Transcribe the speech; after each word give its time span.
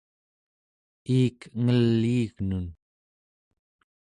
iik 1.19 1.37
ngeliignun 1.61 2.67